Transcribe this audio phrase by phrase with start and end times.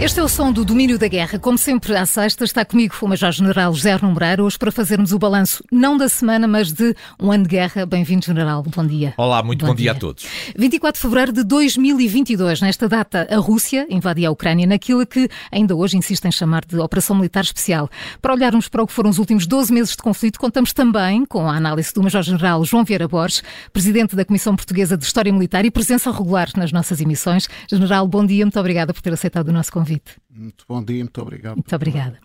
[0.00, 1.38] Este é o som do domínio da guerra.
[1.38, 5.62] Como sempre, à sexta, está comigo o Major-General José Arno hoje para fazermos o balanço,
[5.70, 7.84] não da semana, mas de um ano de guerra.
[7.84, 8.62] Bem-vindo, General.
[8.62, 9.12] Bom dia.
[9.18, 9.92] Olá, muito bom, bom dia.
[9.92, 9.92] dia.
[9.92, 10.24] a todos.
[10.56, 12.62] 24 de fevereiro de 2022.
[12.62, 16.78] Nesta data, a Rússia invadia a Ucrânia naquilo que ainda hoje insiste em chamar de
[16.78, 17.90] Operação Militar Especial.
[18.22, 21.46] Para olharmos para o que foram os últimos 12 meses de conflito, contamos também com
[21.46, 25.70] a análise do Major-General João Vieira Borges, Presidente da Comissão Portuguesa de História Militar e
[25.70, 27.50] presença regular nas nossas emissões.
[27.68, 28.46] General, bom dia.
[28.46, 30.16] Muito obrigada por ter aceitado o nosso convite convite.
[30.30, 31.56] Muito bom dia, muito obrigado.
[31.56, 32.18] Muito obrigada.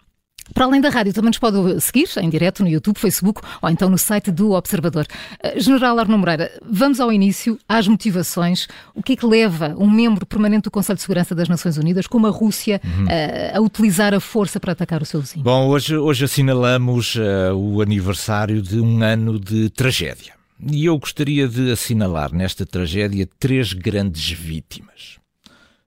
[0.53, 3.89] Para além da rádio, também nos pode seguir em direto no YouTube, Facebook ou então
[3.89, 5.07] no site do Observador.
[5.41, 8.67] Eh, General Arno Moreira, vamos ao início, às motivações.
[8.93, 12.05] O que é que leva um membro permanente do Conselho de Segurança das Nações Unidas,
[12.05, 13.07] como a Rússia, uhum.
[13.07, 15.43] a, eh, a utilizar a força para atacar o seu vizinho?
[15.43, 20.35] Bom, hoje, hoje assinalamos uh, o aniversário de um ano de tragédia.
[20.71, 25.17] E eu gostaria de assinalar nesta tragédia três grandes vítimas.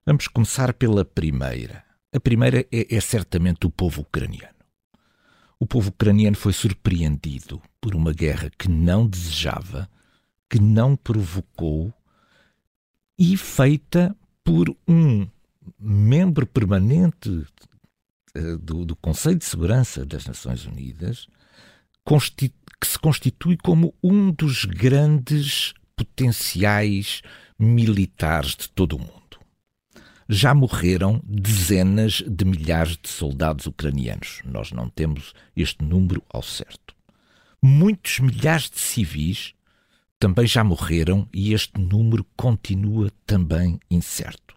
[0.09, 1.85] Vamos começar pela primeira.
[2.11, 4.55] A primeira é, é certamente o povo ucraniano.
[5.61, 9.87] O povo ucraniano foi surpreendido por uma guerra que não desejava,
[10.49, 11.93] que não provocou
[13.19, 15.29] e feita por um
[15.79, 17.45] membro permanente
[18.35, 21.27] eh, do, do Conselho de Segurança das Nações Unidas,
[22.35, 22.51] que
[22.83, 27.21] se constitui como um dos grandes potenciais
[27.59, 29.18] militares de todo o mundo
[30.29, 34.41] já morreram dezenas de milhares de soldados ucranianos.
[34.45, 36.95] Nós não temos este número ao certo.
[37.63, 39.55] Muitos milhares de civis
[40.21, 44.55] também já morreram e este número continua também incerto.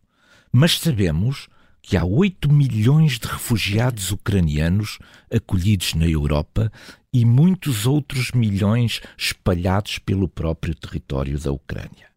[0.51, 1.47] Mas sabemos
[1.81, 4.99] que há 8 milhões de refugiados ucranianos
[5.33, 6.71] acolhidos na Europa
[7.13, 12.11] e muitos outros milhões espalhados pelo próprio território da Ucrânia.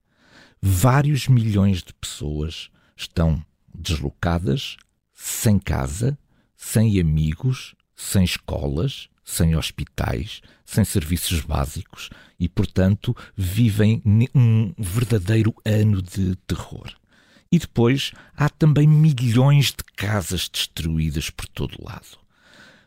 [0.60, 3.44] Vários milhões de pessoas estão
[3.74, 4.76] deslocadas,
[5.12, 6.18] sem casa,
[6.56, 14.02] sem amigos, sem escolas, sem hospitais, sem serviços básicos e, portanto, vivem
[14.34, 16.92] um verdadeiro ano de terror.
[17.50, 22.23] E depois há também milhões de casas destruídas por todo lado.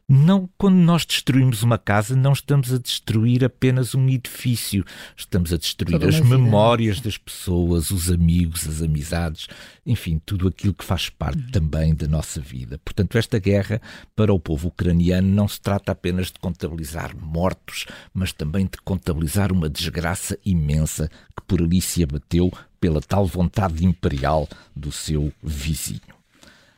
[0.09, 4.85] Não, quando nós destruímos uma casa, não estamos a destruir apenas um edifício,
[5.17, 9.49] estamos a destruir as memórias das pessoas, os amigos, as amizades,
[9.85, 11.51] enfim, tudo aquilo que faz parte uhum.
[11.51, 12.79] também da nossa vida.
[12.85, 13.81] Portanto, esta guerra
[14.15, 19.51] para o povo ucraniano não se trata apenas de contabilizar mortos, mas também de contabilizar
[19.51, 25.99] uma desgraça imensa que por ali se abateu pela tal vontade imperial do seu vizinho.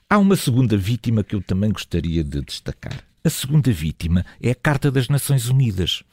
[0.10, 3.09] Há uma segunda vítima que eu também gostaria de destacar.
[3.22, 6.04] A segunda vítima é a Carta das Nações Unidas.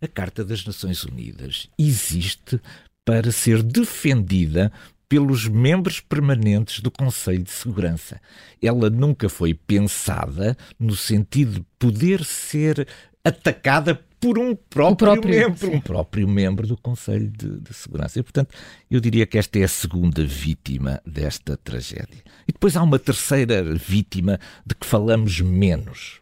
[0.00, 2.60] A Carta das Nações Unidas existe
[3.04, 4.72] para ser defendida
[5.08, 8.20] pelos membros permanentes do Conselho de Segurança.
[8.62, 12.86] Ela nunca foi pensada no sentido de poder ser
[13.24, 15.76] atacada por um próprio, próprio membro, sim.
[15.76, 18.18] um próprio membro do Conselho de, de, Segurança.
[18.18, 18.54] E, portanto,
[18.90, 22.22] eu diria que esta é a segunda vítima desta tragédia.
[22.46, 26.20] E depois há uma terceira vítima de que falamos menos,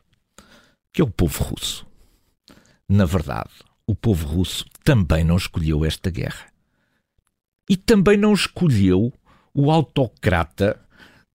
[0.93, 1.87] que é o povo russo.
[2.89, 3.51] Na verdade,
[3.87, 6.47] o povo russo também não escolheu esta guerra.
[7.69, 9.13] E também não escolheu
[9.55, 10.79] o autocrata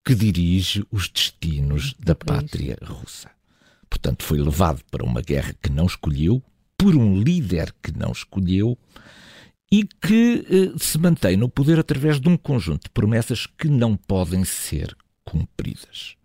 [0.05, 3.31] que dirige os destinos da pátria russa.
[3.89, 6.43] Portanto, foi levado para uma guerra que não escolheu,
[6.77, 8.77] por um líder que não escolheu
[9.71, 13.97] e que eh, se mantém no poder através de um conjunto de promessas que não
[13.97, 16.17] podem ser cumpridas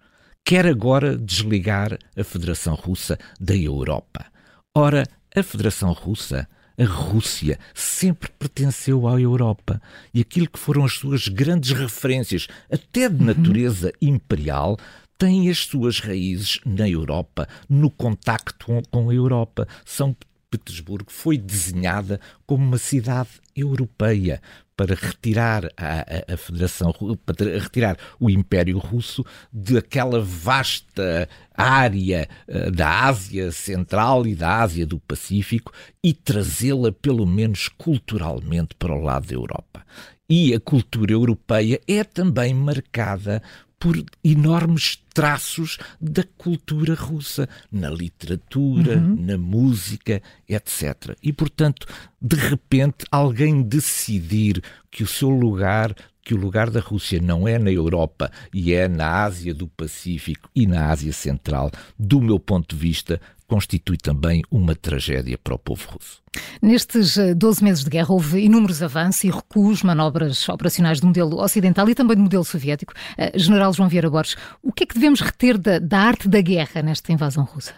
[0.44, 4.26] quer agora desligar a Federação Russa da Europa.
[4.74, 6.48] Ora, a Federação Russa,
[6.78, 9.80] a Rússia, sempre pertenceu à Europa
[10.12, 13.26] e aquilo que foram as suas grandes referências, até de uhum.
[13.26, 14.14] natureza uhum.
[14.14, 14.78] imperial,
[15.16, 19.68] tem as suas raízes na Europa, no contacto com a Europa.
[19.84, 20.16] São
[20.52, 24.42] Petersburgo foi desenhada como uma cidade europeia
[24.76, 26.92] para retirar a, a, a, Federação,
[27.24, 31.26] para retirar o Império Russo daquela vasta
[31.56, 35.72] área uh, da Ásia Central e da Ásia do Pacífico
[36.04, 39.84] e trazê-la, pelo menos culturalmente, para o lado da Europa.
[40.28, 43.42] E a cultura europeia é também marcada
[43.82, 49.16] por enormes traços da cultura russa, na literatura, uhum.
[49.18, 51.16] na música, etc.
[51.20, 51.84] E, portanto,
[52.20, 57.58] de repente, alguém decidir que o seu lugar que o lugar da Rússia não é
[57.58, 62.74] na Europa e é na Ásia do Pacífico e na Ásia Central, do meu ponto
[62.74, 63.20] de vista,
[63.52, 66.22] constitui também uma tragédia para o povo russo.
[66.62, 71.38] Nestes 12 eh, meses de guerra houve inúmeros avanços e recuos, manobras operacionais do modelo
[71.38, 72.94] ocidental e também do modelo soviético.
[73.18, 76.40] Uh, General João Vieira Borges, o que é que devemos reter da, da arte da
[76.40, 77.74] guerra nesta invasão russa?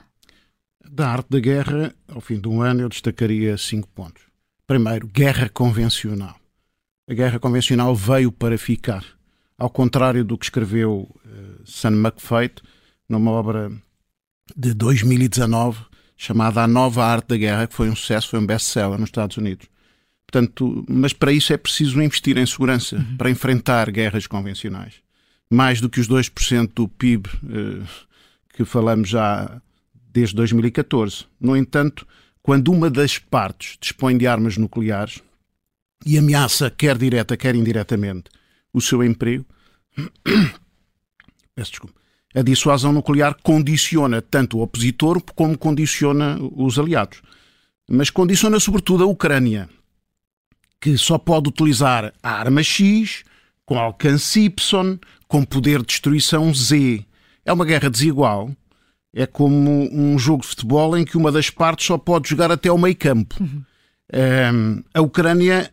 [0.88, 4.22] Da arte da guerra, ao fim de um ano, eu destacaria cinco pontos.
[4.68, 6.36] Primeiro, guerra convencional.
[7.08, 9.04] A guerra convencional veio para ficar.
[9.58, 12.62] Ao contrário do que escreveu uh, Sam McFate,
[13.08, 13.70] numa obra
[14.56, 15.84] de 2019
[16.16, 19.36] chamada A Nova Arte da Guerra, que foi um sucesso, foi um best-seller nos Estados
[19.36, 19.66] Unidos.
[20.26, 23.16] Portanto, mas para isso é preciso investir em segurança, uhum.
[23.16, 24.94] para enfrentar guerras convencionais.
[25.50, 27.86] Mais do que os 2% do PIB uh,
[28.54, 29.60] que falamos já
[30.12, 31.26] desde 2014.
[31.40, 32.06] No entanto,
[32.42, 35.22] quando uma das partes dispõe de armas nucleares,
[36.06, 38.24] e ameaça, quer direta, quer indiretamente,
[38.72, 39.44] o seu emprego,
[41.54, 41.94] peço desculpa,
[42.34, 47.22] a dissuasão nuclear condiciona tanto o opositor como condiciona os aliados.
[47.88, 49.68] Mas condiciona sobretudo a Ucrânia,
[50.80, 53.22] que só pode utilizar a arma X,
[53.64, 54.98] com alcance Y,
[55.28, 57.04] com poder de destruição Z.
[57.44, 58.50] É uma guerra desigual.
[59.14, 62.70] É como um jogo de futebol em que uma das partes só pode jogar até
[62.70, 63.36] o meio campo.
[63.40, 63.62] Uhum.
[64.12, 65.70] Um, a Ucrânia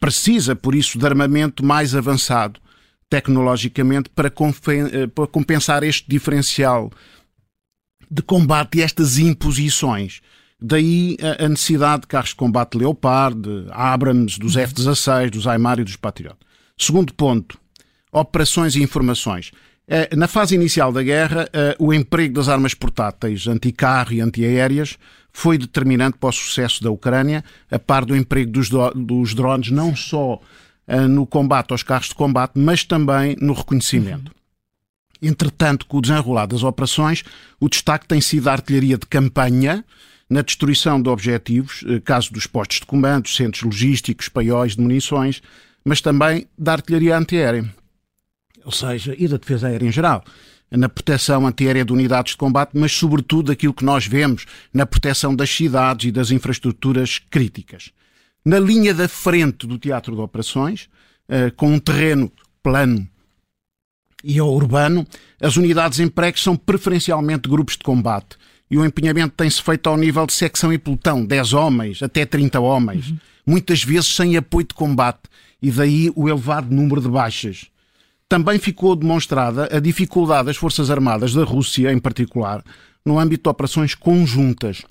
[0.00, 2.60] precisa, por isso, de armamento mais avançado
[3.08, 6.90] tecnologicamente para, eh, para compensar este diferencial
[8.10, 10.20] de combate e estas imposições.
[10.60, 15.94] Daí a necessidade de carros de combate Leopard, Abrams, dos F-16, dos Aimar e dos
[15.94, 16.36] Patriot.
[16.76, 17.58] Segundo ponto,
[18.10, 19.52] operações e informações.
[19.86, 21.48] Eh, na fase inicial da guerra,
[21.78, 24.98] o emprego das armas portáteis anticarro e antiaéreas
[25.38, 29.94] foi determinante para o sucesso da Ucrânia, a par do emprego dos, dos drones, não
[29.94, 34.32] só uh, no combate aos carros de combate, mas também no reconhecimento.
[35.22, 37.22] Entretanto, com o desenrolar das operações,
[37.60, 39.84] o destaque tem sido a artilharia de campanha
[40.28, 45.40] na destruição de objetivos, eh, caso dos postos de comando, centros logísticos, paióis de munições,
[45.84, 47.64] mas também da artilharia antiaérea,
[48.64, 50.24] ou seja, e da defesa aérea em geral
[50.70, 55.34] na proteção antiaérea de unidades de combate, mas sobretudo aquilo que nós vemos na proteção
[55.34, 57.90] das cidades e das infraestruturas críticas.
[58.44, 60.88] Na linha da frente do teatro de operações,
[61.28, 62.30] eh, com um terreno
[62.62, 63.08] plano
[64.22, 65.06] e urbano,
[65.40, 68.36] as unidades empregues são preferencialmente grupos de combate
[68.70, 72.60] e o empenhamento tem-se feito ao nível de secção e pelotão, 10 homens, até 30
[72.60, 73.18] homens, uhum.
[73.46, 75.22] muitas vezes sem apoio de combate,
[75.60, 77.66] e daí o elevado número de baixas
[78.28, 82.62] também ficou demonstrada a dificuldade das Forças Armadas da Rússia, em particular,
[83.04, 84.82] no âmbito de operações conjuntas.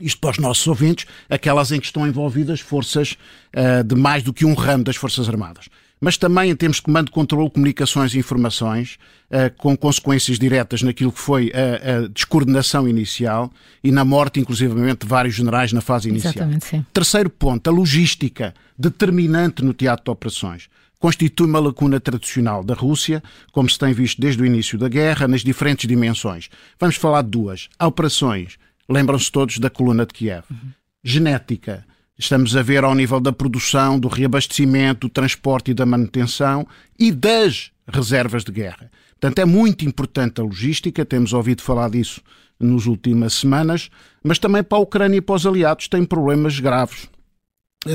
[0.00, 3.16] Isto para os nossos ouvintes, aquelas em que estão envolvidas forças
[3.56, 5.68] uh, de mais do que um ramo das Forças Armadas.
[6.00, 8.98] Mas também em termos de comando, controle, comunicações e informações,
[9.30, 15.00] uh, com consequências diretas naquilo que foi a, a, descoordenação inicial e na morte, inclusivamente,
[15.00, 16.34] de vários generais na fase inicial.
[16.34, 16.86] Exatamente, sim.
[16.92, 20.68] Terceiro ponto, a logística, determinante no teatro de operações
[21.02, 23.20] constitui uma lacuna tradicional da Rússia,
[23.50, 26.48] como se tem visto desde o início da guerra, nas diferentes dimensões.
[26.78, 27.68] Vamos falar de duas.
[27.82, 28.56] Operações,
[28.88, 30.44] lembram-se todos da coluna de Kiev.
[30.48, 30.70] Uhum.
[31.02, 31.84] Genética,
[32.16, 36.64] estamos a ver ao nível da produção, do reabastecimento, do transporte e da manutenção
[36.96, 38.88] e das reservas de guerra.
[39.20, 42.22] Portanto, é muito importante a logística, temos ouvido falar disso
[42.60, 43.90] nas últimas semanas,
[44.22, 47.08] mas também para a Ucrânia e para os aliados tem problemas graves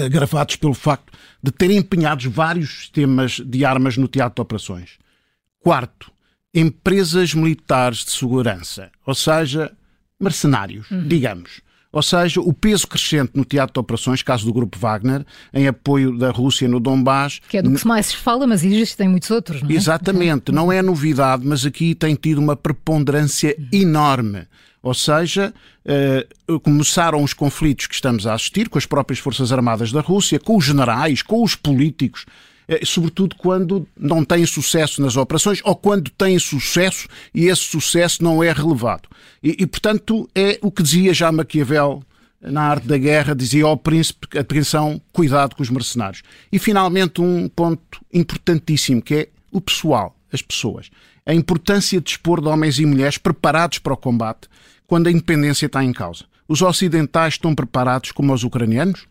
[0.06, 4.98] agravados eh, pelo facto de terem empenhados vários sistemas de armas no teatro de operações.
[5.60, 6.12] Quarto,
[6.54, 9.72] empresas militares de segurança, ou seja,
[10.20, 11.08] mercenários, uhum.
[11.08, 11.62] digamos.
[11.92, 16.18] Ou seja, o peso crescente no teatro de operações, caso do Grupo Wagner, em apoio
[16.18, 17.40] da Rússia no Donbass.
[17.48, 19.74] Que é do que mais se fala, mas existem muitos outros, não é?
[19.74, 23.68] Exatamente, não é novidade, mas aqui tem tido uma preponderância uhum.
[23.72, 24.48] enorme.
[24.82, 25.54] Ou seja,
[26.48, 30.40] uh, começaram os conflitos que estamos a assistir com as próprias Forças Armadas da Rússia,
[30.40, 32.26] com os generais, com os políticos,
[32.70, 38.24] uh, sobretudo quando não têm sucesso nas operações ou quando têm sucesso e esse sucesso
[38.24, 39.10] não é relevado.
[39.44, 42.04] E, e portanto, é o que dizia já Maquiavel
[42.42, 46.22] na arte da guerra, dizia ao príncipe, atenção, cuidado com os mercenários.
[46.52, 50.90] E finalmente um ponto importantíssimo que é o pessoal, as pessoas.
[51.28, 54.48] A importância de dispor de homens e mulheres preparados para o combate,
[54.88, 56.24] quando a independência está em causa.
[56.48, 59.06] Os ocidentais estão preparados como os ucranianos?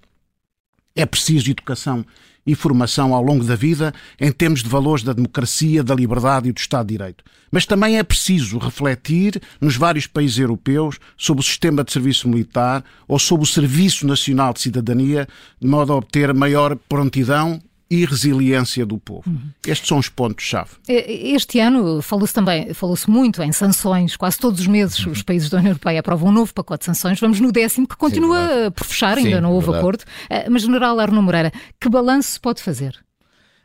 [0.95, 2.07] É preciso educação
[2.47, 6.53] e formação ao longo da vida em termos de valores da democracia, da liberdade e
[6.53, 7.23] do Estado de Direito.
[7.51, 12.83] Mas também é preciso refletir nos vários países europeus sobre o sistema de serviço militar
[13.07, 15.29] ou sobre o Serviço Nacional de Cidadania,
[15.61, 19.23] de modo a obter maior prontidão e resiliência do povo.
[19.27, 19.51] Uhum.
[19.67, 20.71] Estes são os pontos-chave.
[20.89, 24.17] Este ano falou-se também, falou-se muito em sanções.
[24.17, 25.13] Quase todos os meses uhum.
[25.13, 27.21] os países da União Europeia aprovam um novo pacote de sanções.
[27.21, 29.83] Vamos no décimo, que continua Sim, por fechar, ainda Sim, não houve verdade.
[29.83, 30.05] acordo.
[30.29, 33.07] Eh, mas, General Arno Moreira, que balanço se pode fazer?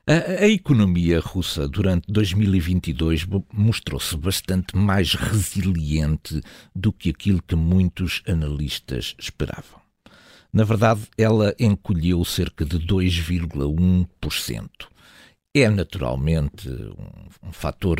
[0.08, 6.42] A, a, economia russa durante 2022 mostrou-se bastante mais resiliente
[6.75, 9.80] do que aquilo que muitos analistas esperavam.
[10.53, 14.70] Na verdade, ela encolheu cerca de 2,1%.
[15.53, 17.98] É naturalmente um, um fator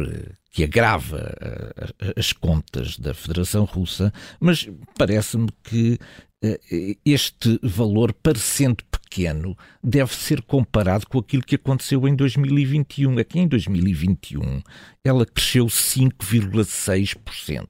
[0.52, 4.68] que agrava uh, as contas da Federação Russa, mas
[4.98, 6.00] parece-me que
[6.44, 6.58] uh,
[7.06, 13.20] este valor, parecendo pequeno, deve ser comparado com aquilo que aconteceu em 2021.
[13.20, 14.62] Aqui em 2021
[15.04, 17.68] ela cresceu 5,6%.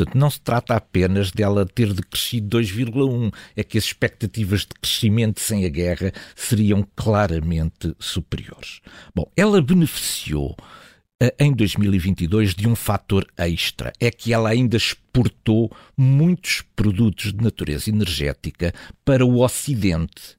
[0.00, 5.40] Portanto, não se trata apenas dela ter decrescido 2,1, é que as expectativas de crescimento
[5.40, 8.80] sem a guerra seriam claramente superiores.
[9.14, 10.56] Bom, ela beneficiou
[11.22, 17.44] eh, em 2022 de um fator extra, é que ela ainda exportou muitos produtos de
[17.44, 18.72] natureza energética
[19.04, 20.38] para o Ocidente.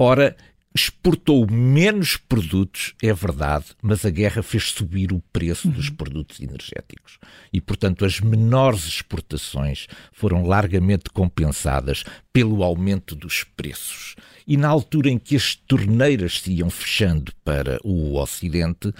[0.00, 0.36] Ora,
[0.76, 5.96] exportou menos produtos, é verdade, mas a guerra fez subir o preço dos uhum.
[5.96, 7.18] produtos energéticos.
[7.52, 14.14] E, portanto, as menores exportações foram largamente compensadas pelo aumento dos preços.
[14.46, 18.92] E na altura em que as torneiras se iam fechando para o Ocidente,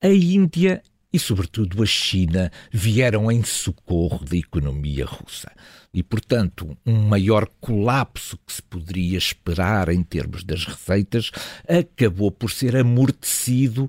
[0.00, 0.80] a Índia
[1.14, 5.48] e, sobretudo, a China vieram em socorro da economia russa.
[5.92, 11.30] E, portanto, um maior colapso que se poderia esperar em termos das receitas
[11.68, 13.88] acabou por ser amortecido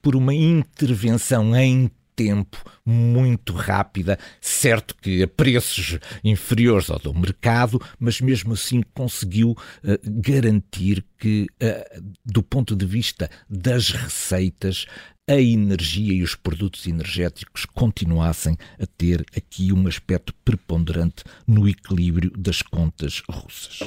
[0.00, 7.80] por uma intervenção em tempo muito rápida, certo que a preços inferiores ao do mercado,
[7.98, 14.86] mas mesmo assim conseguiu uh, garantir que, uh, do ponto de vista das receitas,
[15.28, 22.32] a energia e os produtos energéticos continuassem a ter aqui um aspecto preponderante no equilíbrio
[22.36, 23.78] das contas russas.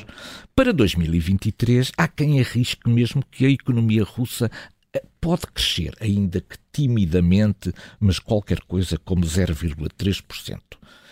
[0.56, 4.50] Para 2023, há quem arrisque mesmo que a economia russa
[4.94, 10.60] eh, pode crescer, ainda que timidamente, mas qualquer coisa como 0,3%.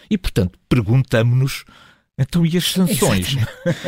[0.09, 1.65] E, portanto, perguntamos-nos
[2.17, 3.35] então, e as sanções?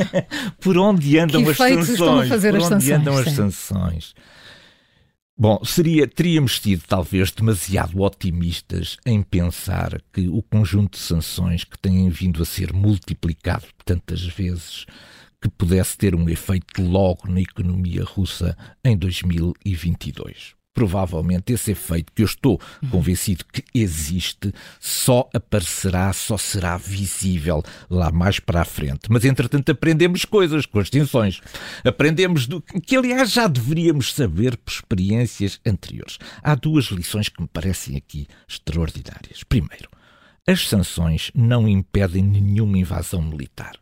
[0.59, 1.97] Por onde andam que as sanções?
[1.97, 4.15] Por onde sanções, andam as sanções?
[5.37, 11.77] Bom, seria, teríamos sido talvez demasiado otimistas em pensar que o conjunto de sanções que
[11.77, 14.85] têm vindo a ser multiplicado tantas vezes
[15.41, 22.21] que pudesse ter um efeito logo na economia russa em 2022 provavelmente esse efeito que
[22.21, 22.59] eu estou
[22.91, 29.09] convencido que existe só aparecerá, só será visível lá mais para a frente.
[29.09, 31.39] Mas entretanto aprendemos coisas com as tensões.
[31.83, 36.19] Aprendemos do que aliás já deveríamos saber por experiências anteriores.
[36.43, 39.43] Há duas lições que me parecem aqui extraordinárias.
[39.47, 39.89] Primeiro,
[40.45, 43.79] as sanções não impedem nenhuma invasão militar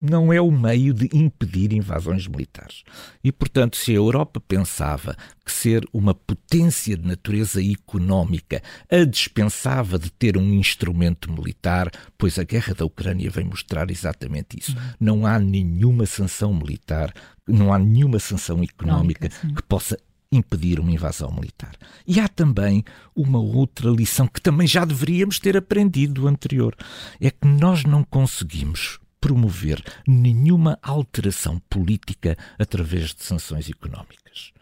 [0.00, 2.82] não é o meio de impedir invasões militares.
[3.24, 9.98] E, portanto, se a Europa pensava que ser uma potência de natureza económica a dispensava
[9.98, 14.72] de ter um instrumento militar, pois a guerra da Ucrânia vem mostrar exatamente isso.
[14.72, 14.92] Uhum.
[15.00, 17.12] Não há nenhuma sanção militar,
[17.46, 19.98] não há nenhuma sanção económica que possa
[20.30, 21.74] impedir uma invasão militar.
[22.06, 22.84] E há também
[23.14, 26.76] uma outra lição que também já deveríamos ter aprendido do anterior:
[27.20, 34.52] é que nós não conseguimos promover nenhuma alteração política através de sanções económicas.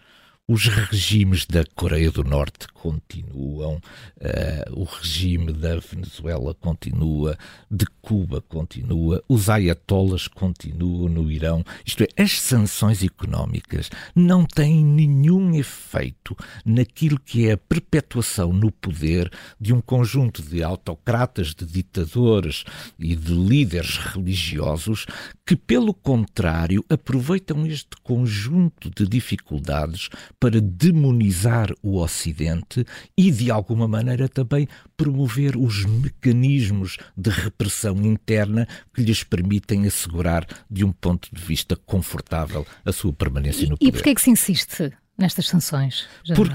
[0.47, 7.39] Os regimes da Coreia do Norte continuam, uh, o regime da Venezuela continua,
[7.71, 11.65] de Cuba continua, os ayatollahs continuam no Irão.
[11.83, 18.71] Isto é, as sanções económicas não têm nenhum efeito naquilo que é a perpetuação no
[18.71, 22.65] poder de um conjunto de autocratas, de ditadores
[22.99, 25.07] e de líderes religiosos
[25.47, 30.09] que, pelo contrário, aproveitam este conjunto de dificuldades
[30.41, 32.85] para demonizar o Ocidente
[33.17, 40.47] e, de alguma maneira, também promover os mecanismos de repressão interna que lhes permitem assegurar,
[40.71, 43.89] de um ponto de vista confortável, a sua permanência no poder.
[43.89, 46.09] E porquê é que se insiste nestas sanções?
[46.35, 46.49] Por,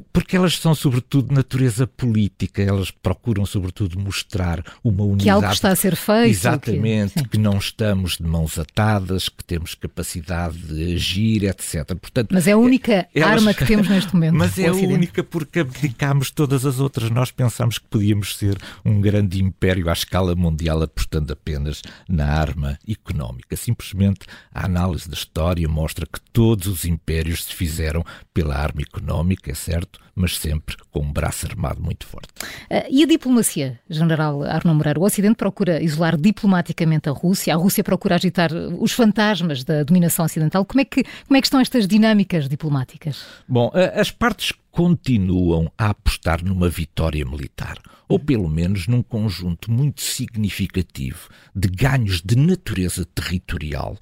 [0.00, 5.24] porque elas são, sobretudo, de natureza política, elas procuram, sobretudo, mostrar uma unidade.
[5.24, 6.30] Que algo está a ser feito.
[6.30, 11.94] Exatamente, que, que, não estamos de mãos atadas, que temos capacidade de agir, etc.
[12.00, 13.30] Portanto, mas é a única elas...
[13.30, 14.34] arma que temos neste momento.
[14.34, 17.10] Mas é a única porque abdicámos todas as outras.
[17.10, 22.78] Nós pensámos que podíamos ser um grande império à escala mundial, apostando apenas na arma
[22.88, 23.56] económica.
[23.56, 29.50] Simplesmente a análise da história mostra que todos os impérios se fizeram pela arma económica,
[29.50, 29.83] é certo,
[30.14, 32.28] mas sempre com um braço armado muito forte.
[32.70, 35.00] Uh, e a diplomacia, General Arnaud Moreira?
[35.00, 40.24] O Ocidente procura isolar diplomaticamente a Rússia, a Rússia procura agitar os fantasmas da dominação
[40.24, 40.64] ocidental.
[40.64, 43.24] Como é que, como é que estão estas dinâmicas diplomáticas?
[43.48, 47.78] Bom, as partes continuam a apostar numa vitória militar,
[48.08, 53.96] ou pelo menos num conjunto muito significativo de ganhos de natureza territorial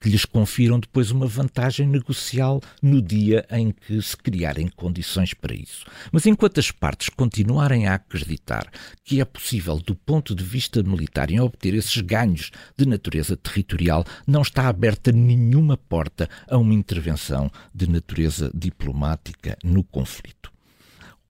[0.00, 5.54] que lhes confiram depois uma vantagem negocial no dia em que se criarem condições para
[5.54, 5.86] isso.
[6.10, 8.70] Mas enquanto as partes continuarem a acreditar
[9.02, 14.04] que é possível, do ponto de vista militar, em obter esses ganhos de natureza territorial,
[14.26, 20.52] não está aberta nenhuma porta a uma intervenção de natureza diplomática no conflito conflito.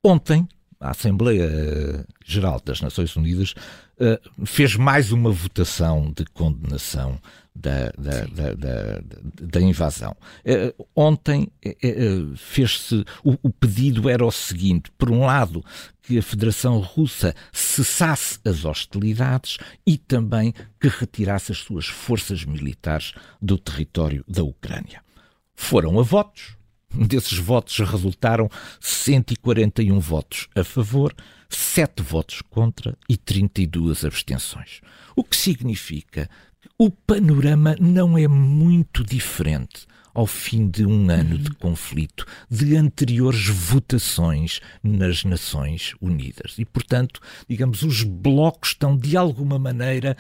[0.03, 0.47] Ontem,
[0.81, 3.55] a Assembleia Geral das Nações Unidas
[3.99, 7.19] eh, fez mais uma votação de condenação
[7.55, 9.01] da, da, da,
[9.41, 10.15] da, invasão.
[10.45, 11.73] Eh, ontem eh,
[12.37, 13.05] fez-se.
[13.23, 15.65] O, o pedido era o seguinte: por um lado,
[16.03, 23.15] que a Federação Russa cessasse as hostilidades e também que retirasse as suas forças militares
[23.41, 25.03] do território da Ucrânia.
[25.55, 26.57] Foram a votos
[26.97, 28.49] Desses votos resultaram
[28.81, 31.15] 141 votos a favor,
[31.49, 34.81] 7 votos contra e 32 abstenções.
[35.17, 36.29] O que significa
[36.61, 42.77] que o panorama não é muito diferente ao fim de um ano de conflito de
[42.77, 46.55] anteriores votações nas Nações Unidas.
[46.57, 50.17] E, portanto, digamos, os blocos estão de alguma maneira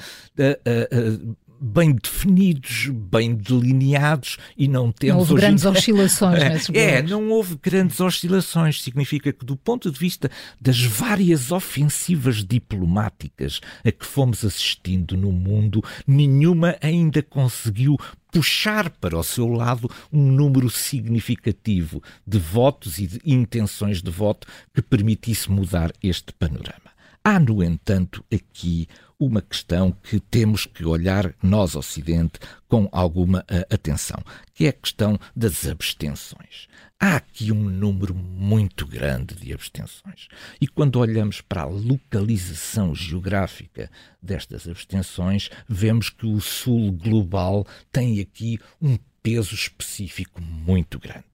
[1.60, 5.14] bem definidos, bem delineados e não temos.
[5.14, 8.82] Não houve grandes oscilações é, nesses É, não houve grandes oscilações.
[8.82, 10.30] Significa que, do ponto de vista
[10.60, 17.96] das várias ofensivas diplomáticas a que fomos assistindo no mundo, nenhuma ainda conseguiu
[18.32, 24.46] puxar para o seu lado um número significativo de votos e de intenções de voto
[24.74, 26.93] que permitisse mudar este panorama.
[27.26, 28.86] Há, no entanto, aqui
[29.18, 32.38] uma questão que temos que olhar, nós, Ocidente,
[32.68, 36.68] com alguma uh, atenção, que é a questão das abstenções.
[37.00, 40.28] Há aqui um número muito grande de abstenções.
[40.60, 43.90] E quando olhamos para a localização geográfica
[44.22, 51.24] destas abstenções, vemos que o Sul global tem aqui um peso específico muito grande.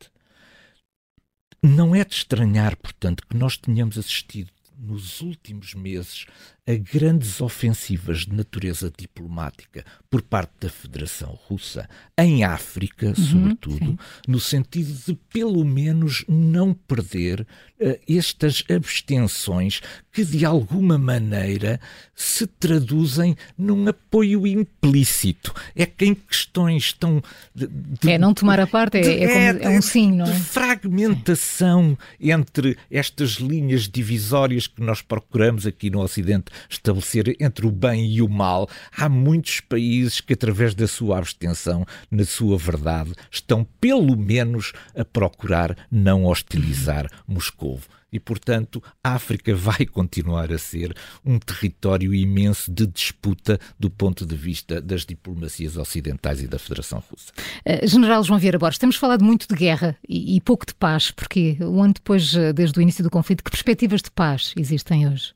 [1.61, 6.26] Não é de estranhar, portanto, que nós tenhamos assistido nos últimos meses
[6.70, 13.78] a grandes ofensivas de natureza diplomática por parte da Federação Russa em África, uhum, sobretudo,
[13.78, 13.98] sim.
[14.28, 19.80] no sentido de pelo menos não perder uh, estas abstenções
[20.12, 21.80] que de alguma maneira
[22.14, 25.54] se traduzem num apoio implícito.
[25.74, 27.22] É que em questões tão.
[27.54, 30.26] De, de, é não tomar a parte, é, de, é, como, é, um sim, não
[30.26, 30.33] é?
[30.33, 37.70] De fragmentação entre estas linhas divisórias que nós procuramos aqui no Ocidente estabelecer entre o
[37.70, 38.68] bem e o mal.
[38.96, 45.05] Há muitos países que, através da sua abstenção, na sua verdade, estão pelo menos a
[45.05, 47.81] procurar não hostilizar Moscou
[48.12, 50.94] e, portanto, a África vai continuar a ser
[51.25, 57.03] um território imenso de disputa do ponto de vista das diplomacias ocidentais e da Federação
[57.11, 57.33] Russa.
[57.66, 61.11] Uh, General João Vieira Borges, temos falado muito de guerra e, e pouco de paz,
[61.11, 65.09] porque um ano depois, eh, desde o início do conflito, que perspectivas de paz existem
[65.09, 65.33] hoje?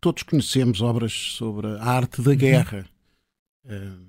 [0.00, 2.86] Todos conhecemos obras sobre a arte da guerra.
[3.64, 4.06] Uhum.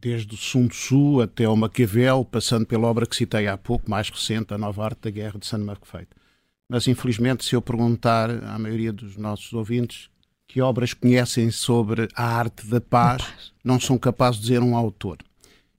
[0.00, 4.08] Desde o Sun Tzu até o Maquiavel, passando pela obra que citei há pouco, mais
[4.10, 6.08] recente, A Nova Arte da Guerra, de Sam McFate.
[6.68, 10.08] Mas, infelizmente, se eu perguntar à maioria dos nossos ouvintes
[10.46, 15.18] que obras conhecem sobre a arte da paz, não são capazes de dizer um autor.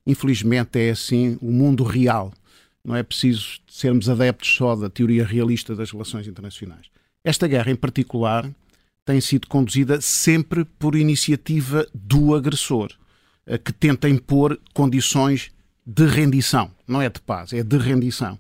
[0.06, 2.34] Infelizmente é assim o mundo real.
[2.84, 6.88] Não é preciso sermos adeptos só da teoria realista das relações internacionais.
[7.24, 8.50] Esta guerra, em particular,
[9.10, 12.92] tem sido conduzida sempre por iniciativa do agressor,
[13.48, 15.50] eh, que tenta impor condições
[15.84, 16.70] de rendição.
[16.88, 18.38] Não é de paz, é de rendição.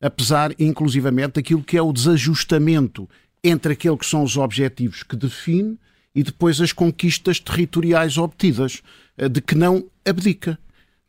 [0.00, 3.06] Apesar, inclusivamente, daquilo que é o desajustamento
[3.44, 5.78] entre aquele que são os objetivos que define
[6.14, 8.82] e depois as conquistas territoriais obtidas,
[9.18, 10.58] eh, de que não abdica.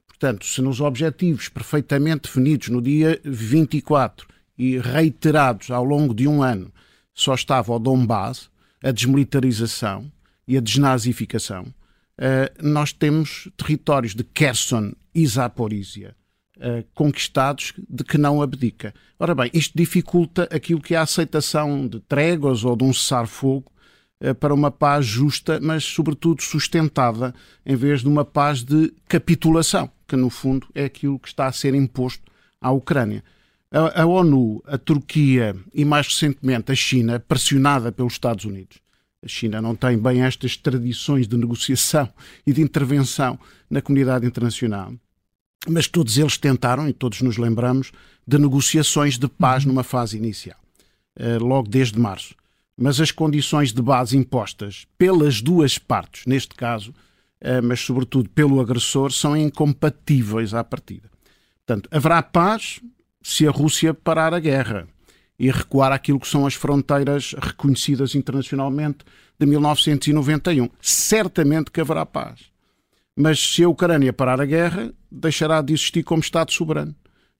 [0.06, 6.43] Portanto, se nos objetivos perfeitamente definidos no dia 24 e reiterados ao longo de um
[6.43, 6.70] ano
[7.13, 8.50] só estava o Donbass,
[8.84, 10.12] a desmilitarização
[10.48, 16.16] e a desnazificação, uh, nós temos territórios de Kherson e Zaporizhia
[16.58, 18.94] uh, conquistados de que não abdica.
[19.20, 23.72] Ora bem, isto dificulta aquilo que é a aceitação de tréguas ou de um cessar-fogo
[24.22, 27.34] uh, para uma paz justa, mas sobretudo sustentada,
[27.66, 31.52] em vez de uma paz de capitulação, que no fundo é aquilo que está a
[31.52, 32.24] ser imposto
[32.62, 33.24] à Ucrânia.
[33.71, 38.77] A, a ONU, a Turquia e mais recentemente a China, pressionada pelos Estados Unidos,
[39.23, 42.10] a China não tem bem estas tradições de negociação
[42.45, 43.38] e de intervenção
[43.69, 44.93] na comunidade internacional.
[45.67, 47.91] Mas todos eles tentaram, e todos nos lembramos,
[48.25, 50.58] de negociações de paz numa fase inicial,
[51.17, 52.36] eh, logo desde março.
[52.77, 56.93] Mas as condições de base impostas pelas duas partes, neste caso,
[57.41, 61.10] eh, mas sobretudo pelo agressor, são incompatíveis à partida.
[61.65, 62.80] Portanto, haverá paz
[63.28, 64.88] se a Rússia parar a guerra
[65.38, 69.00] e recuar aquilo que são as fronteiras reconhecidas internacionalmente
[69.38, 70.70] de 1991.
[70.80, 72.46] Certamente que haverá paz.
[73.13, 76.96] Mas se a Ucrânia parar a guerra, deixará de existir como Estado soberano.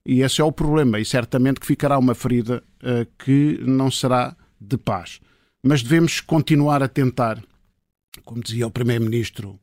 [0.06, 4.36] E esse é o problema, e certamente que ficará uma ferida uh, que não será
[4.60, 5.22] de paz.
[5.64, 7.42] Mas devemos continuar a tentar,
[8.26, 9.58] como dizia o Primeiro-Ministro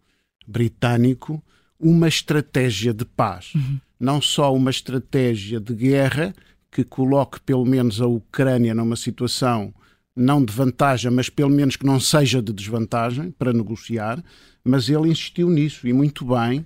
[0.47, 1.45] britânico,
[1.79, 3.53] uma estratégia de paz.
[3.55, 6.35] Uhum não só uma estratégia de guerra
[6.71, 9.73] que coloque pelo menos a Ucrânia numa situação
[10.15, 14.23] não de vantagem, mas pelo menos que não seja de desvantagem para negociar,
[14.63, 16.61] mas ele insistiu nisso e muito bem.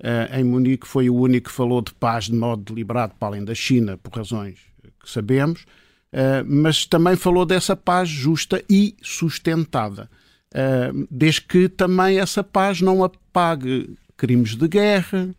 [0.00, 3.44] Uh, em Munique foi o único que falou de paz de modo deliberado, para além
[3.44, 4.58] da China, por razões
[5.02, 10.10] que sabemos, uh, mas também falou dessa paz justa e sustentada,
[10.54, 15.34] uh, desde que também essa paz não apague crimes de guerra,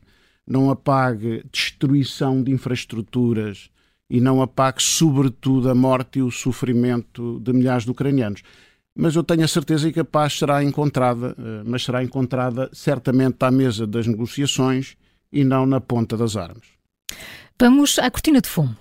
[0.47, 3.69] não apague destruição de infraestruturas
[4.09, 8.43] e não apague, sobretudo, a morte e o sofrimento de milhares de ucranianos.
[8.95, 13.43] Mas eu tenho a certeza que a paz será encontrada, eh, mas será encontrada certamente
[13.43, 14.95] à mesa das negociações
[15.31, 16.65] e não na ponta das armas.
[17.59, 18.75] Vamos à cortina de fumo.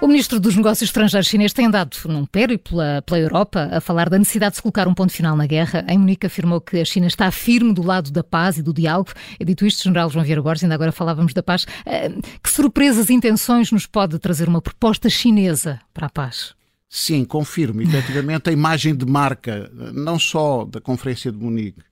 [0.00, 4.08] O ministro dos Negócios Estrangeiros chinês tem andado num périplo pela, pela Europa a falar
[4.08, 5.84] da necessidade de se colocar um ponto final na guerra.
[5.88, 9.10] Em Munique afirmou que a China está firme do lado da paz e do diálogo.
[9.40, 11.66] É dito isto, General João Vieira Borges, ainda agora falávamos da paz.
[11.84, 16.54] Eh, que surpresas e intenções nos pode trazer uma proposta chinesa para a paz?
[16.88, 17.82] Sim, confirmo.
[17.82, 21.82] Efetivamente, a imagem de marca, não só da Conferência de Munique,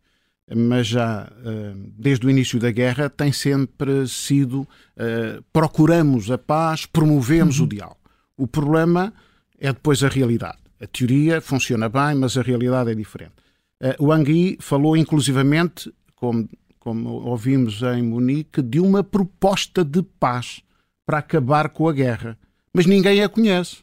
[0.54, 6.86] mas já eh, desde o início da guerra tem sempre sido eh, procuramos a paz,
[6.86, 7.64] promovemos uhum.
[7.64, 8.00] o diálogo.
[8.36, 9.12] O problema
[9.58, 10.58] é depois a realidade.
[10.80, 13.32] A teoria funciona bem, mas a realidade é diferente.
[13.80, 20.62] Eh, o Angui falou inclusivamente, como, como ouvimos em Munique, de uma proposta de paz
[21.04, 22.38] para acabar com a guerra,
[22.72, 23.78] mas ninguém a conhece.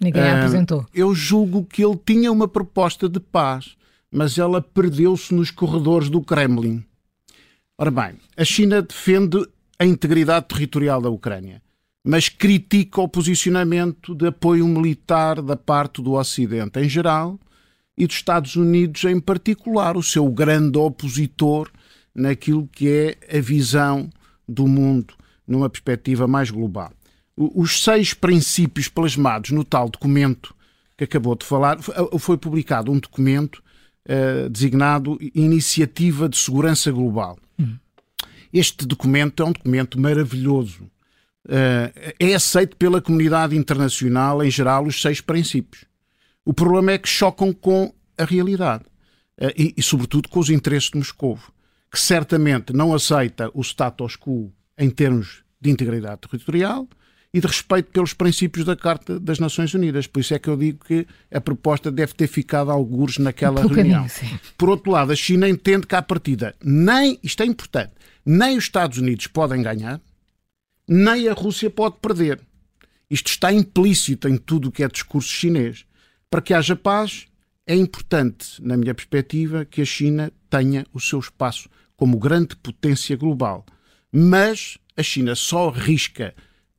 [0.00, 0.86] Ninguém a apresentou.
[0.94, 3.76] Eu julgo que ele tinha uma proposta de paz
[4.12, 6.84] mas ela perdeu-se nos corredores do Kremlin.
[7.78, 9.44] Ora bem, a China defende
[9.78, 11.62] a integridade territorial da Ucrânia,
[12.04, 17.40] mas critica o posicionamento de apoio militar da parte do Ocidente em geral
[17.96, 21.70] e dos Estados Unidos em particular, o seu grande opositor
[22.14, 24.10] naquilo que é a visão
[24.46, 25.14] do mundo
[25.46, 26.92] numa perspectiva mais global.
[27.36, 30.54] Os seis princípios plasmados no tal documento
[30.96, 31.78] que acabou de falar,
[32.18, 33.62] foi publicado um documento
[34.08, 37.38] uh, designado Iniciativa de Segurança Global.
[38.52, 40.84] Este documento é um documento maravilhoso.
[41.44, 45.84] Uh, é aceito pela comunidade internacional em geral os seis princípios.
[46.44, 48.84] O problema é que chocam com a realidade
[49.40, 51.38] uh, e, e, sobretudo, com os interesses de Moscou,
[51.90, 56.86] que certamente não aceita o status quo em termos de integridade territorial,
[57.34, 60.06] e de respeito pelos princípios da Carta das Nações Unidas.
[60.06, 64.06] Por isso é que eu digo que a proposta deve ter ficado algures naquela reunião.
[64.58, 67.92] Por outro lado, a China entende que à partida nem, isto é importante,
[68.24, 70.00] nem os Estados Unidos podem ganhar,
[70.86, 72.38] nem a Rússia pode perder.
[73.10, 75.84] Isto está implícito em tudo o que é discurso chinês.
[76.30, 77.26] Para que haja paz,
[77.66, 83.16] é importante, na minha perspectiva, que a China tenha o seu espaço como grande potência
[83.16, 83.64] global.
[84.10, 86.34] Mas a China só risca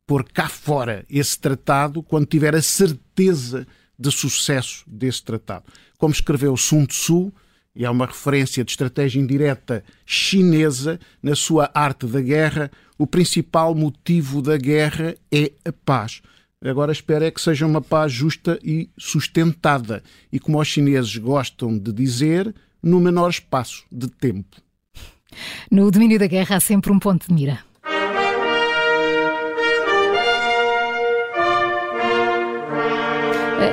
[0.05, 3.65] pôr cá fora esse tratado quando tiver a certeza
[3.97, 5.65] de sucesso desse tratado.
[5.97, 7.31] Como escreveu Sun Tzu,
[7.75, 13.73] e é uma referência de estratégia indireta chinesa, na sua arte da guerra, o principal
[13.73, 16.21] motivo da guerra é a paz.
[16.63, 21.77] Agora espero é que seja uma paz justa e sustentada e, como os chineses gostam
[21.77, 24.61] de dizer, no menor espaço de tempo.
[25.69, 27.72] No domínio da guerra há sempre um ponto de mira.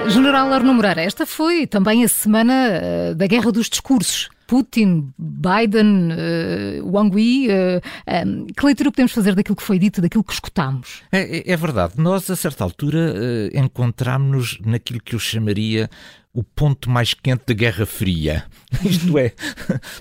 [0.08, 4.28] General Arno Moreira, esta foi também a semana eh, da guerra dos discursos.
[4.46, 7.80] Putin, Biden, uh, Wang Yi, uh,
[8.26, 11.02] um, que leitura podemos fazer daquilo que foi dito, daquilo que escutámos?
[11.12, 11.92] É, é, é verdade.
[11.96, 15.88] Nós, a certa altura, uh, encontramos-nos naquilo que eu chamaria
[16.34, 18.44] o ponto mais quente da Guerra Fria.
[18.84, 19.32] Isto é,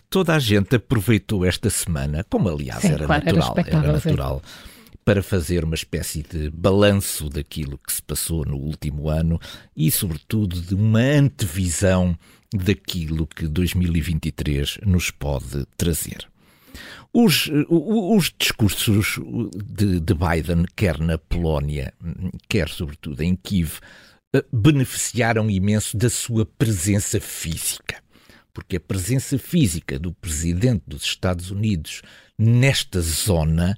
[0.09, 4.41] toda a gente aproveitou esta semana, como aliás Sim, era, claro, natural, era, era natural,
[5.03, 9.39] para fazer uma espécie de balanço daquilo que se passou no último ano
[9.75, 12.17] e, sobretudo, de uma antevisão
[12.53, 16.27] daquilo que 2023 nos pode trazer.
[17.11, 19.19] Os, os discursos
[19.55, 21.91] de, de, Biden, quer na Polónia,
[22.47, 23.79] quer sobretudo em Kiev,
[24.35, 28.01] eh, beneficiaram imenso da sua presença física.
[28.53, 32.01] Porque a presença física do presidente dos Estados Unidos
[32.37, 33.75] nesta zona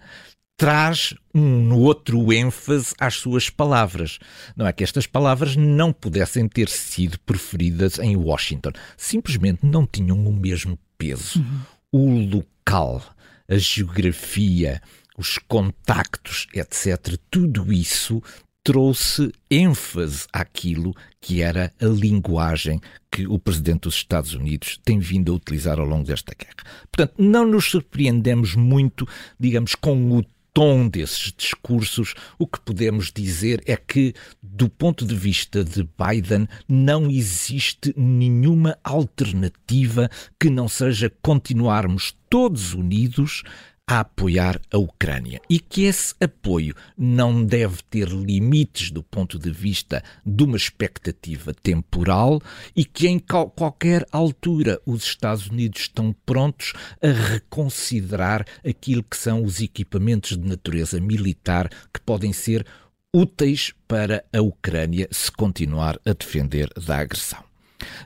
[0.61, 4.19] traz um outro ênfase às suas palavras.
[4.55, 8.69] Não é que estas palavras não pudessem ter sido preferidas em Washington.
[8.95, 11.39] Simplesmente não tinham o mesmo peso.
[11.39, 11.61] Uhum.
[11.91, 13.03] O local,
[13.49, 14.79] a geografia,
[15.17, 17.17] os contactos, etc.
[17.31, 18.21] Tudo isso
[18.63, 22.79] trouxe ênfase àquilo que era a linguagem
[23.11, 26.85] que o presidente dos Estados Unidos tem vindo a utilizar ao longo desta guerra.
[26.91, 29.07] Portanto, não nos surpreendemos muito,
[29.39, 35.15] digamos, com o tom desses discursos, o que podemos dizer é que, do ponto de
[35.15, 40.09] vista de Biden, não existe nenhuma alternativa
[40.39, 43.43] que não seja continuarmos todos unidos
[43.91, 49.51] a apoiar a Ucrânia e que esse apoio não deve ter limites do ponto de
[49.51, 52.41] vista de uma expectativa temporal
[52.73, 56.71] e que em qualquer altura os Estados Unidos estão prontos
[57.03, 62.65] a reconsiderar aquilo que são os equipamentos de natureza militar que podem ser
[63.13, 67.43] úteis para a Ucrânia se continuar a defender da agressão.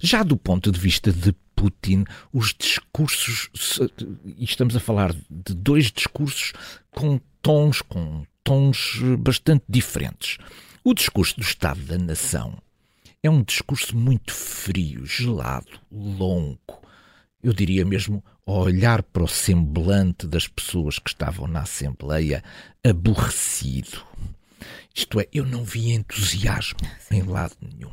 [0.02, 3.50] Já do ponto de vista de Putin, os discursos,
[4.26, 6.54] e estamos a falar de dois discursos
[6.91, 10.38] com tons, com tons bastante diferentes.
[10.84, 12.58] O discurso do Estado da Nação
[13.24, 16.82] é um discurso muito frio, gelado, longo.
[17.41, 22.44] Eu diria mesmo, olhar para o semblante das pessoas que estavam na Assembleia,
[22.84, 24.04] aborrecido.
[24.94, 26.80] Isto é, eu não vi entusiasmo
[27.12, 27.91] em lado nenhum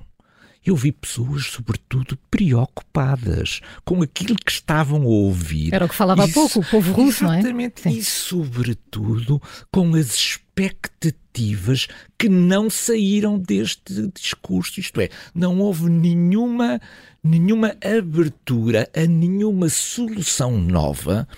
[0.64, 5.74] eu vi pessoas, sobretudo, preocupadas com aquilo que estavam a ouvir.
[5.74, 7.40] Era o que falava há pouco, o povo russo, não é?
[7.40, 10.16] Exatamente, e sobretudo com as
[10.52, 11.88] expectativas
[12.18, 16.80] que não saíram deste discurso, isto é, não houve nenhuma
[17.24, 21.28] nenhuma abertura a nenhuma solução nova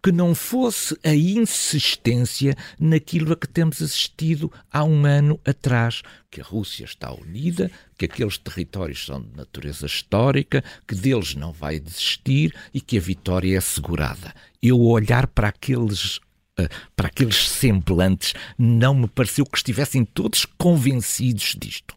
[0.00, 6.40] que não fosse a insistência naquilo a que temos assistido há um ano atrás, que
[6.40, 11.80] a Rússia está unida, que aqueles territórios são de natureza histórica, que deles não vai
[11.80, 14.32] desistir e que a vitória é assegurada.
[14.62, 16.20] Eu olhar para aqueles
[16.62, 21.94] eh, para aqueles semblantes, não me pareceu que estivessem todos convencidos disto.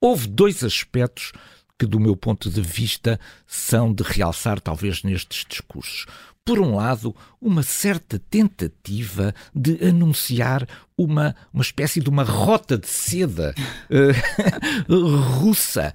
[0.00, 1.32] Houve dois aspectos
[1.78, 6.06] que, do meu ponto de vista, são de realçar, talvez, nestes discursos.
[6.44, 12.88] Por um lado, uma certa tentativa de anunciar uma, uma espécie de uma rota de
[12.88, 13.54] seda
[14.88, 15.94] uh, russa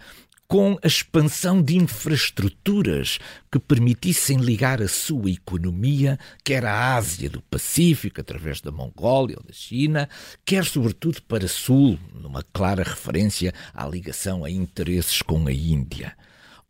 [0.54, 3.18] com a expansão de infraestruturas
[3.52, 9.44] que permitissem ligar a sua economia, quer à Ásia do Pacífico, através da Mongólia ou
[9.44, 10.08] da China,
[10.46, 16.16] quer sobretudo para Sul, numa clara referência à ligação a interesses com a Índia.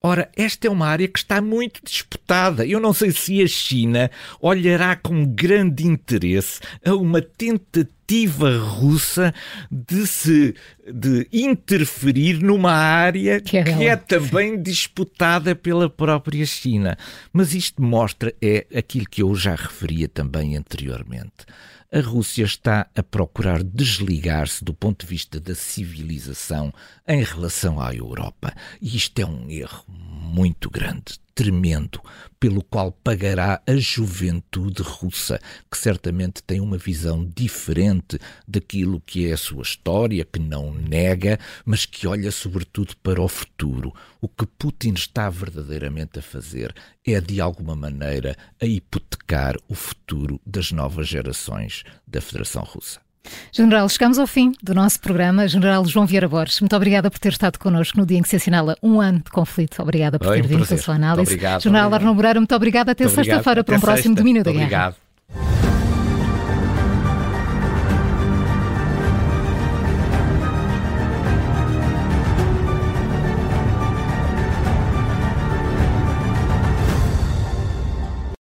[0.05, 2.65] Ora, esta é uma área que está muito disputada.
[2.65, 4.11] Eu não sei se a China
[4.41, 9.33] olhará com grande interesse a uma tentativa russa
[9.71, 16.97] de se de interferir numa área que é, que é também disputada pela própria China.
[17.31, 21.45] Mas isto mostra é aquilo que eu já referia também anteriormente
[21.93, 26.73] a Rússia está a procurar desligar-se do ponto de vista da civilização
[27.07, 28.51] em relação à Europa.
[28.81, 31.99] E isto é um erro muito grande, tremendo,
[32.39, 35.39] pelo qual pagará a juventude russa,
[35.71, 41.39] que certamente tem uma visão diferente daquilo que é a sua história, que não nega,
[41.65, 43.93] mas que olha sobretudo para o futuro.
[44.21, 46.73] O que Putin está verdadeiramente a fazer
[47.05, 53.02] é, de alguma maneira, a hipotecar o futuro das novas gerações da Federação Russa.
[53.51, 55.47] General, chegamos ao fim do nosso programa.
[55.47, 58.35] General João Vieira Borges, muito obrigada por ter estado connosco no dia em que se
[58.35, 59.81] assinala um ano de conflito.
[59.81, 61.33] Obrigada por ter vindo com a sua análise.
[61.33, 61.93] Obrigado, General.
[61.93, 62.91] Arno Moreira, muito obrigada.
[62.91, 64.21] Até sexta-feira para um próximo sexta.
[64.21, 64.63] Domínio da Guerra.
[64.63, 65.02] Obrigado.